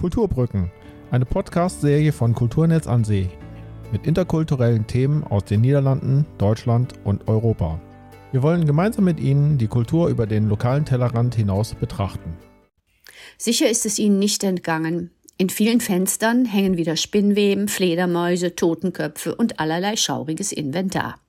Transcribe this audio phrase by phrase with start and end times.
[0.00, 0.70] Kulturbrücken,
[1.10, 3.28] eine Podcast-Serie von Kulturnetz an See
[3.92, 7.78] mit interkulturellen Themen aus den Niederlanden, Deutschland und Europa.
[8.32, 12.34] Wir wollen gemeinsam mit Ihnen die Kultur über den lokalen Tellerrand hinaus betrachten.
[13.36, 15.10] Sicher ist es Ihnen nicht entgangen.
[15.36, 21.20] In vielen Fenstern hängen wieder Spinnweben, Fledermäuse, Totenköpfe und allerlei schauriges Inventar.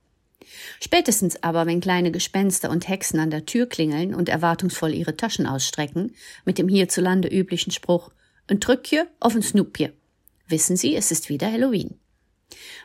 [0.80, 5.46] Spätestens aber, wenn kleine Gespenster und Hexen an der Tür klingeln und erwartungsvoll ihre Taschen
[5.46, 6.14] ausstrecken,
[6.46, 8.12] mit dem hierzulande üblichen Spruch
[8.48, 9.94] ein Trückje auf ein Snoepje,
[10.48, 11.96] wissen Sie, es ist wieder Halloween.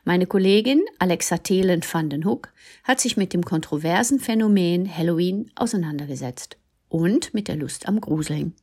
[0.05, 2.53] Meine Kollegin Alexa Thelen van den Hoek
[2.85, 6.57] hat sich mit dem kontroversen Phänomen Halloween auseinandergesetzt
[6.89, 8.55] und mit der Lust am Gruseln.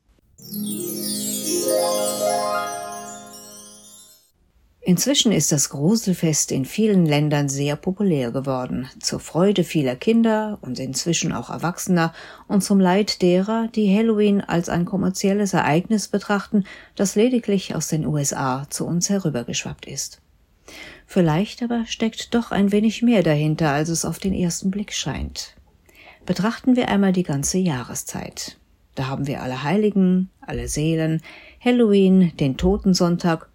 [4.86, 10.78] Inzwischen ist das Gruselfest in vielen Ländern sehr populär geworden, zur Freude vieler Kinder und
[10.78, 12.14] inzwischen auch Erwachsener
[12.50, 16.66] und zum Leid derer, die Halloween als ein kommerzielles Ereignis betrachten,
[16.98, 20.22] das lediglich aus den USA zu uns herübergeschwappt ist.
[21.06, 25.56] Vielleicht aber steckt doch ein wenig mehr dahinter, als es auf den ersten Blick scheint.
[26.26, 28.58] Betrachten wir einmal die ganze Jahreszeit.
[28.96, 31.22] Da haben wir alle Heiligen, alle Seelen,
[31.64, 33.48] Halloween, den Totensonntag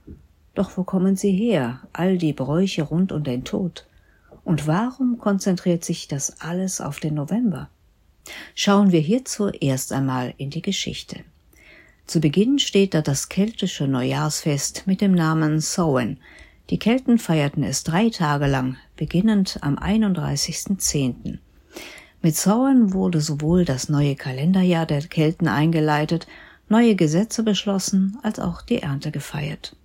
[0.59, 3.87] doch wo kommen sie her, all die Bräuche rund um den Tod?
[4.45, 7.69] Und warum konzentriert sich das alles auf den November?
[8.55, 11.21] Schauen wir hierzu erst einmal in die Geschichte.
[12.07, 16.19] Zu Beginn steht da das keltische Neujahrsfest mit dem Namen Samhain.
[16.71, 21.39] Die Kelten feierten es drei Tage lang, beginnend am 31.10.
[22.21, 26.27] Mit Samhain wurde sowohl das neue Kalenderjahr der Kelten eingeleitet,
[26.69, 29.77] neue Gesetze beschlossen, als auch die Ernte gefeiert.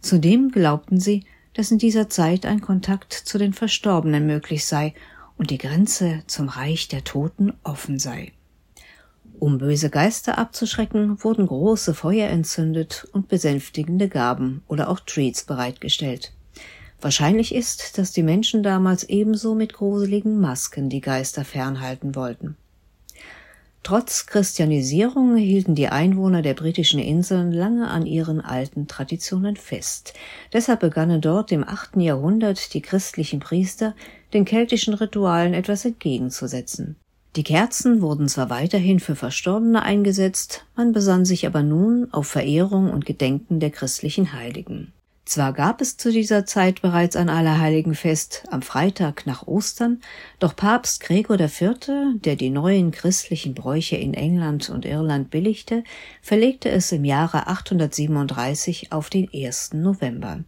[0.00, 4.94] Zudem glaubten sie, dass in dieser Zeit ein Kontakt zu den Verstorbenen möglich sei
[5.36, 8.32] und die Grenze zum Reich der Toten offen sei.
[9.38, 16.32] Um böse Geister abzuschrecken, wurden große Feuer entzündet und besänftigende Gaben oder auch Treats bereitgestellt.
[17.00, 22.56] Wahrscheinlich ist, dass die Menschen damals ebenso mit gruseligen Masken die Geister fernhalten wollten.
[23.84, 30.14] Trotz Christianisierung hielten die Einwohner der britischen Inseln lange an ihren alten Traditionen fest.
[30.52, 33.94] Deshalb begannen dort im achten Jahrhundert die christlichen Priester,
[34.34, 36.94] den keltischen Ritualen etwas entgegenzusetzen.
[37.34, 42.90] Die Kerzen wurden zwar weiterhin für Verstorbene eingesetzt, man besann sich aber nun auf Verehrung
[42.90, 44.92] und Gedenken der christlichen Heiligen.
[45.24, 50.00] Zwar gab es zu dieser Zeit bereits ein Allerheiligenfest am Freitag nach Ostern,
[50.40, 55.84] doch Papst Gregor IV., der die neuen christlichen Bräuche in England und Irland billigte,
[56.20, 59.74] verlegte es im Jahre 837 auf den 1.
[59.74, 60.40] November.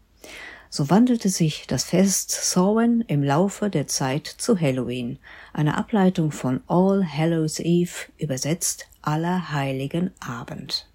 [0.70, 5.20] So wandelte sich das Fest Samhain im Laufe der Zeit zu Halloween,
[5.52, 10.88] eine Ableitung von All Hallows Eve, übersetzt Allerheiligen Abend.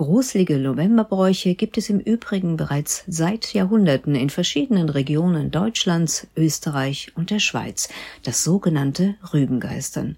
[0.00, 7.28] Gruselige Novemberbräuche gibt es im Übrigen bereits seit Jahrhunderten in verschiedenen Regionen Deutschlands, Österreich und
[7.28, 7.90] der Schweiz,
[8.22, 10.16] das sogenannte Rübengeistern.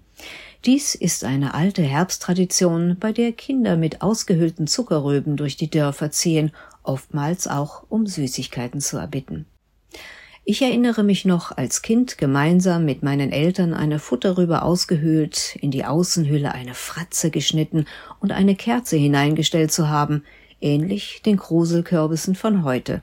[0.63, 6.53] Dies ist eine alte Herbsttradition, bei der Kinder mit ausgehöhlten Zuckerrüben durch die Dörfer ziehen,
[6.83, 9.47] oftmals auch um Süßigkeiten zu erbitten.
[10.45, 15.85] Ich erinnere mich noch, als Kind gemeinsam mit meinen Eltern eine Futterrübe ausgehöhlt, in die
[15.85, 17.85] Außenhülle eine Fratze geschnitten
[18.19, 20.25] und eine Kerze hineingestellt zu haben,
[20.59, 23.01] ähnlich den Kruselkürbissen von heute.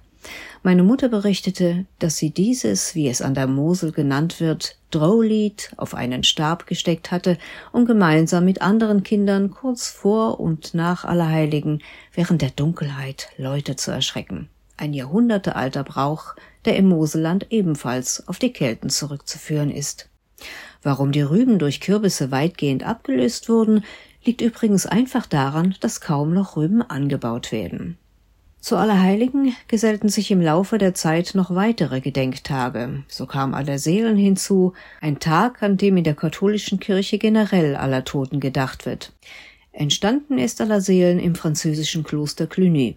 [0.63, 5.95] Meine Mutter berichtete, dass sie dieses, wie es an der Mosel genannt wird, Drowlied auf
[5.95, 7.39] einen Stab gesteckt hatte,
[7.73, 13.91] um gemeinsam mit anderen Kindern kurz vor und nach Allerheiligen während der Dunkelheit Leute zu
[13.93, 14.51] erschrecken.
[14.81, 20.09] Ein jahrhundertealter Brauch, der im Moselland ebenfalls auf die Kelten zurückzuführen ist.
[20.83, 23.85] Warum die Rüben durch Kürbisse weitgehend abgelöst wurden,
[24.25, 27.99] liegt übrigens einfach daran, dass kaum noch Rüben angebaut werden.
[28.59, 33.05] Zu Allerheiligen gesellten sich im Laufe der Zeit noch weitere Gedenktage.
[33.07, 38.41] So kam Allerseelen hinzu, ein Tag, an dem in der katholischen Kirche generell aller Toten
[38.41, 39.13] gedacht wird.
[39.73, 42.97] Entstanden ist Allerseelen im französischen Kloster Cluny.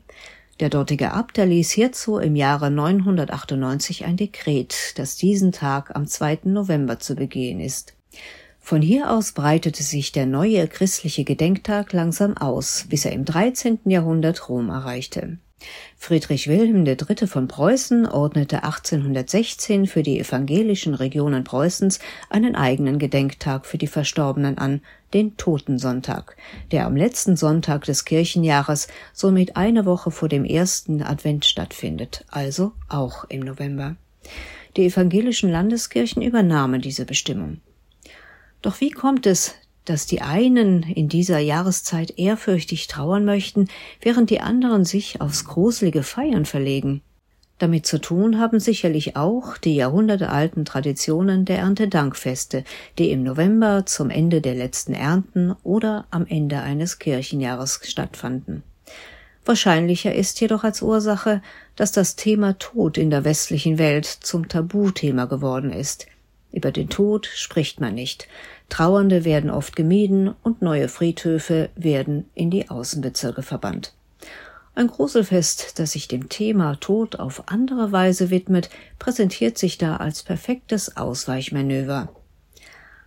[0.60, 6.42] Der dortige Abt erließ hierzu im Jahre 998 ein Dekret, das diesen Tag am 2.
[6.44, 7.94] November zu begehen ist.
[8.60, 13.80] Von hier aus breitete sich der neue christliche Gedenktag langsam aus, bis er im 13.
[13.86, 15.38] Jahrhundert Rom erreichte.
[15.98, 17.28] Friedrich Wilhelm III.
[17.28, 22.00] von Preußen ordnete 1816 für die evangelischen Regionen Preußens
[22.30, 24.82] einen eigenen Gedenktag für die Verstorbenen an,
[25.14, 26.36] den Totensonntag,
[26.72, 32.74] der am letzten Sonntag des Kirchenjahres, somit eine Woche vor dem ersten Advent stattfindet, also
[32.90, 33.96] auch im November.
[34.76, 37.62] Die evangelischen Landeskirchen übernahmen diese Bestimmung.
[38.62, 43.68] Doch wie kommt es, dass die einen in dieser Jahreszeit ehrfürchtig trauern möchten,
[44.02, 47.02] während die anderen sich aufs gruselige Feiern verlegen.
[47.60, 52.64] Damit zu tun haben sicherlich auch die jahrhundertealten Traditionen der Erntedankfeste,
[52.98, 58.64] die im November zum Ende der letzten Ernten oder am Ende eines Kirchenjahres stattfanden.
[59.46, 61.42] Wahrscheinlicher ist jedoch als Ursache,
[61.76, 66.08] dass das Thema Tod in der westlichen Welt zum Tabuthema geworden ist.
[66.52, 68.28] Über den Tod spricht man nicht.
[68.74, 73.94] Trauernde werden oft gemieden und neue Friedhöfe werden in die Außenbezirke verbannt.
[74.74, 80.24] Ein Gruselfest, das sich dem Thema Tod auf andere Weise widmet, präsentiert sich da als
[80.24, 82.10] perfektes Ausweichmanöver.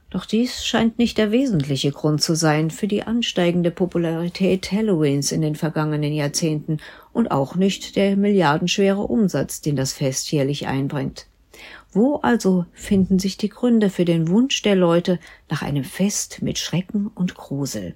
[0.09, 5.41] Doch dies scheint nicht der wesentliche Grund zu sein für die ansteigende Popularität Halloweens in
[5.41, 6.79] den vergangenen Jahrzehnten
[7.13, 11.27] und auch nicht der milliardenschwere Umsatz, den das Fest jährlich einbringt.
[11.97, 16.59] Wo also finden sich die Gründe für den Wunsch der Leute nach einem Fest mit
[16.59, 17.95] Schrecken und Grusel?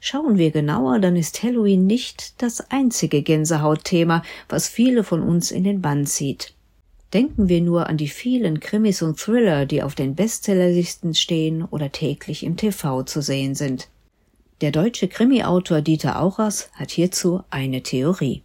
[0.00, 5.64] Schauen wir genauer, dann ist Halloween nicht das einzige Gänsehautthema, was viele von uns in
[5.64, 6.52] den Bann zieht.
[7.14, 11.90] Denken wir nur an die vielen Krimis und Thriller, die auf den Bestsellerlisten stehen oder
[11.92, 13.88] täglich im TV zu sehen sind.
[14.60, 18.42] Der deutsche Krimi-Autor Dieter Auchers hat hierzu eine Theorie.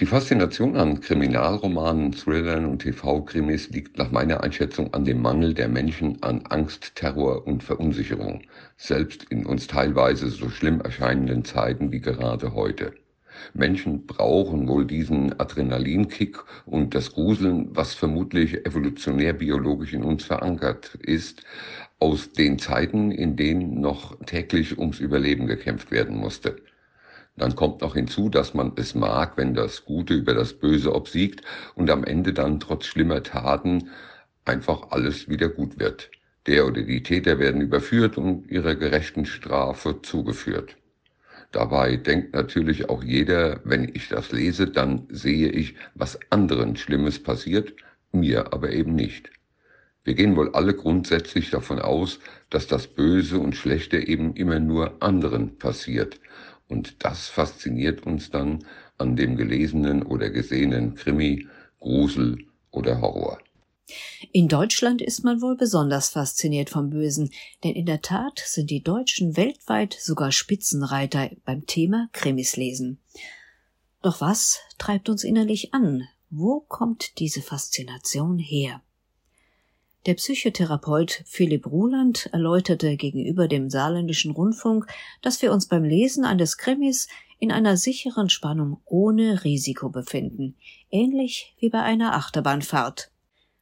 [0.00, 5.68] Die Faszination an Kriminalromanen, Thrillern und TV-Krimis liegt nach meiner Einschätzung an dem Mangel der
[5.68, 8.42] Menschen an Angst, Terror und Verunsicherung,
[8.78, 12.94] selbst in uns teilweise so schlimm erscheinenden Zeiten wie gerade heute.
[13.52, 20.94] Menschen brauchen wohl diesen Adrenalinkick und das Gruseln, was vermutlich evolutionär biologisch in uns verankert
[21.02, 21.44] ist,
[21.98, 26.56] aus den Zeiten, in denen noch täglich ums Überleben gekämpft werden musste.
[27.36, 31.42] Dann kommt noch hinzu, dass man es mag, wenn das Gute über das Böse obsiegt
[31.74, 33.90] und am Ende dann trotz schlimmer Taten
[34.44, 36.10] einfach alles wieder gut wird.
[36.46, 40.76] Der oder die Täter werden überführt und ihrer gerechten Strafe zugeführt.
[41.52, 47.22] Dabei denkt natürlich auch jeder, wenn ich das lese, dann sehe ich, was anderen Schlimmes
[47.22, 47.74] passiert,
[48.10, 49.30] mir aber eben nicht.
[50.04, 52.18] Wir gehen wohl alle grundsätzlich davon aus,
[52.50, 56.18] dass das Böse und Schlechte eben immer nur anderen passiert
[56.72, 58.64] und das fasziniert uns dann
[58.98, 61.46] an dem gelesenen oder gesehenen Krimi,
[61.78, 62.38] Grusel
[62.70, 63.38] oder Horror.
[64.32, 67.30] In Deutschland ist man wohl besonders fasziniert vom Bösen,
[67.62, 72.98] denn in der Tat sind die Deutschen weltweit sogar Spitzenreiter beim Thema Krimis lesen.
[74.00, 76.08] Doch was treibt uns innerlich an?
[76.30, 78.80] Wo kommt diese Faszination her?
[80.04, 84.86] Der Psychotherapeut Philipp Ruland erläuterte gegenüber dem saarländischen Rundfunk,
[85.20, 87.06] dass wir uns beim Lesen eines Krimis
[87.38, 90.56] in einer sicheren Spannung ohne Risiko befinden,
[90.90, 93.12] ähnlich wie bei einer Achterbahnfahrt.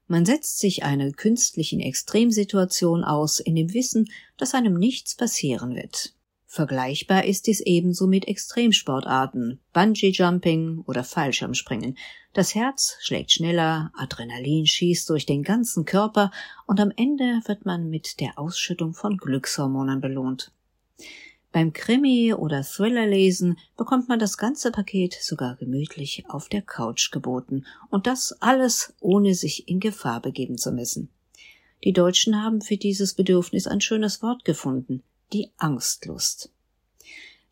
[0.06, 6.14] Man setzt sich einer künstlichen Extremsituation aus in dem Wissen, dass einem nichts passieren wird.
[6.52, 11.96] Vergleichbar ist dies ebenso mit Extremsportarten, Bungee-Jumping oder Fallschirmspringen.
[12.32, 16.32] Das Herz schlägt schneller, Adrenalin schießt durch den ganzen Körper
[16.66, 20.50] und am Ende wird man mit der Ausschüttung von Glückshormonen belohnt.
[21.52, 27.64] Beim Krimi oder Thrillerlesen bekommt man das ganze Paket sogar gemütlich auf der Couch geboten
[27.90, 31.10] und das alles ohne sich in Gefahr begeben zu müssen.
[31.84, 36.50] Die Deutschen haben für dieses Bedürfnis ein schönes Wort gefunden, die Angstlust.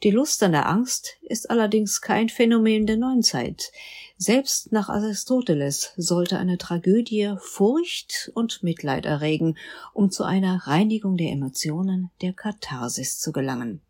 [0.05, 3.73] Die Lust an der Angst ist allerdings kein Phänomen der Neuzeit.
[4.17, 9.56] Selbst nach Aristoteles sollte eine Tragödie Furcht und Mitleid erregen,
[9.93, 13.81] um zu einer Reinigung der Emotionen, der Katharsis zu gelangen.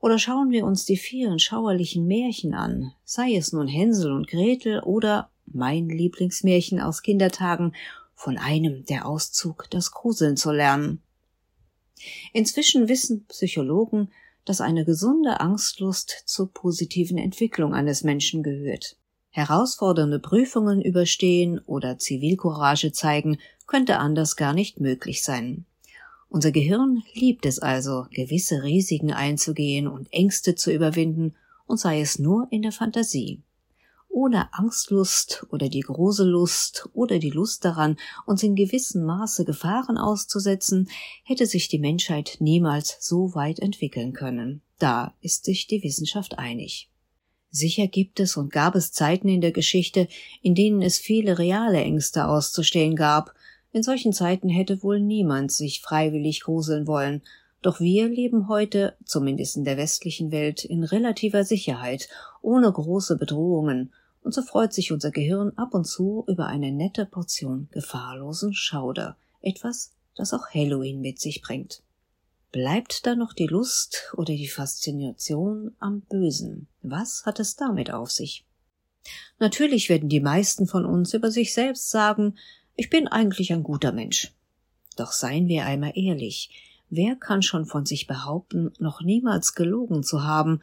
[0.00, 4.80] Oder schauen wir uns die vielen schauerlichen Märchen an, sei es nun Hänsel und Gretel
[4.80, 7.74] oder mein Lieblingsmärchen aus Kindertagen,
[8.14, 11.02] von einem der Auszug, das Gruseln zu lernen.
[12.32, 14.10] Inzwischen wissen Psychologen,
[14.44, 18.96] dass eine gesunde Angstlust zur positiven Entwicklung eines Menschen gehört.
[19.30, 25.66] Herausfordernde Prüfungen überstehen oder Zivilcourage zeigen, könnte anders gar nicht möglich sein.
[26.28, 31.34] Unser Gehirn liebt es also, gewisse Risiken einzugehen und Ängste zu überwinden,
[31.66, 33.42] und sei es nur in der Fantasie
[34.10, 40.90] ohne Angstlust oder die Grusellust oder die Lust daran, uns in gewissem Maße Gefahren auszusetzen,
[41.24, 44.62] hätte sich die Menschheit niemals so weit entwickeln können.
[44.78, 46.90] Da ist sich die Wissenschaft einig.
[47.50, 50.06] Sicher gibt es und gab es Zeiten in der Geschichte,
[50.42, 53.34] in denen es viele reale Ängste auszustehen gab.
[53.72, 57.22] In solchen Zeiten hätte wohl niemand sich freiwillig gruseln wollen,
[57.62, 62.08] doch wir leben heute, zumindest in der westlichen Welt, in relativer Sicherheit,
[62.40, 67.06] ohne große Bedrohungen, und so freut sich unser Gehirn ab und zu über eine nette
[67.06, 71.82] Portion gefahrlosen Schauder, etwas, das auch Halloween mit sich bringt.
[72.52, 76.66] Bleibt da noch die Lust oder die Faszination am Bösen?
[76.82, 78.44] Was hat es damit auf sich?
[79.38, 82.36] Natürlich werden die meisten von uns über sich selbst sagen,
[82.76, 84.32] ich bin eigentlich ein guter Mensch.
[84.96, 86.50] Doch seien wir einmal ehrlich,
[86.90, 90.60] wer kann schon von sich behaupten, noch niemals gelogen zu haben,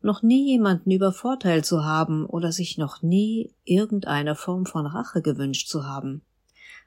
[0.00, 5.68] noch nie jemanden übervorteilt zu haben oder sich noch nie irgendeine Form von Rache gewünscht
[5.68, 6.22] zu haben?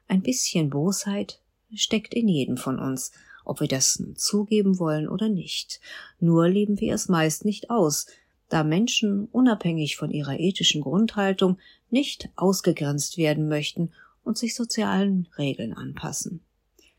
[0.07, 1.39] Ein bisschen Bosheit
[1.73, 3.11] steckt in jedem von uns,
[3.45, 5.79] ob wir das zugeben wollen oder nicht.
[6.19, 8.07] Nur leben wir es meist nicht aus,
[8.49, 11.57] da Menschen unabhängig von ihrer ethischen Grundhaltung
[11.89, 13.91] nicht ausgegrenzt werden möchten
[14.23, 16.41] und sich sozialen Regeln anpassen.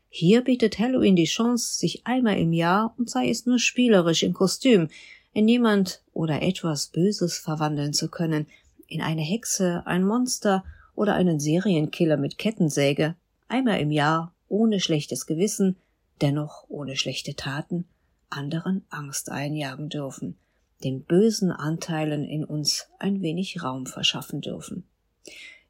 [0.09, 4.33] Hier bietet Halloween die Chance, sich einmal im Jahr, und sei es nur spielerisch im
[4.33, 4.89] Kostüm,
[5.33, 8.47] in jemand oder etwas Böses verwandeln zu können,
[8.87, 10.63] in eine Hexe, ein Monster
[10.95, 13.15] oder einen Serienkiller mit Kettensäge,
[13.47, 15.77] einmal im Jahr, ohne schlechtes Gewissen,
[16.21, 17.85] dennoch ohne schlechte Taten,
[18.29, 20.37] anderen Angst einjagen dürfen,
[20.83, 24.83] den bösen Anteilen in uns ein wenig Raum verschaffen dürfen.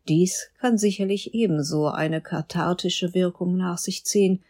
[0.09, 4.43] Dies kann sicherlich ebenso eine kathartische Wirkung nach sich ziehen.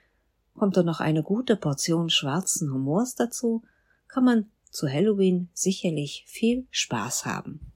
[0.55, 3.61] Kommt da noch eine gute Portion schwarzen Humors dazu,
[4.07, 7.71] kann man zu Halloween sicherlich viel Spaß haben.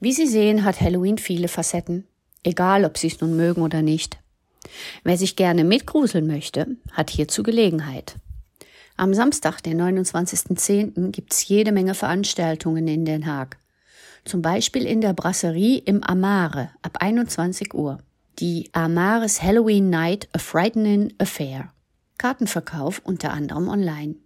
[0.00, 2.06] Wie Sie sehen, hat Halloween viele Facetten,
[2.42, 4.18] egal ob Sie es nun mögen oder nicht.
[5.04, 8.16] Wer sich gerne mitgruseln möchte, hat hierzu Gelegenheit.
[8.96, 13.59] Am Samstag, den 29.10., gibt's jede Menge Veranstaltungen in Den Haag.
[14.24, 17.98] Zum Beispiel in der Brasserie im Amare ab 21 Uhr.
[18.38, 21.72] Die Amares Halloween Night A Frightening Affair.
[22.18, 24.16] Kartenverkauf unter anderem online.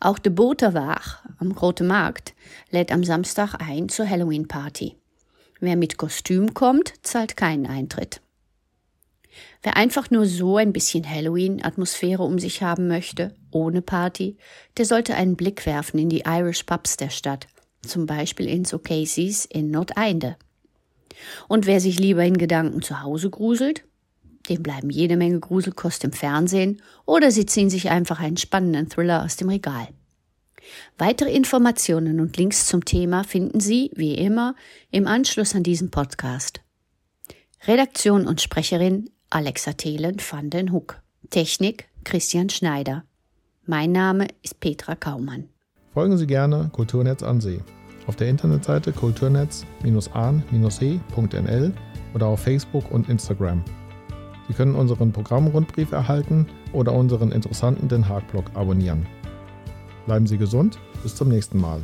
[0.00, 2.34] Auch de Boterwach am Grote Markt
[2.70, 4.96] lädt am Samstag ein zur Halloween-Party.
[5.60, 8.20] Wer mit Kostüm kommt, zahlt keinen Eintritt.
[9.62, 14.36] Wer einfach nur so ein bisschen Halloween-Atmosphäre um sich haben möchte, ohne Party,
[14.76, 17.46] der sollte einen Blick werfen in die Irish Pubs der Stadt,
[17.86, 20.36] zum Beispiel ins O'Casey's in Nordeinde.
[21.48, 23.84] Und wer sich lieber in Gedanken zu Hause gruselt,
[24.48, 29.24] dem bleiben jede Menge Gruselkost im Fernsehen oder sie ziehen sich einfach einen spannenden Thriller
[29.24, 29.88] aus dem Regal.
[30.98, 34.54] Weitere Informationen und Links zum Thema finden Sie, wie immer,
[34.90, 36.60] im Anschluss an diesen Podcast.
[37.66, 41.00] Redaktion und Sprecherin Alexa Thelen van den Hoek.
[41.30, 43.04] Technik Christian Schneider.
[43.64, 45.48] Mein Name ist Petra Kaumann.
[45.96, 47.60] Folgen Sie gerne Kulturnetz an See
[48.06, 51.72] auf der Internetseite kulturnetz-an-he.nl
[52.12, 53.64] oder auf Facebook und Instagram.
[54.46, 59.06] Sie können unseren Programmrundbrief erhalten oder unseren interessanten Den Haag-Blog abonnieren.
[60.04, 61.80] Bleiben Sie gesund, bis zum nächsten Mal.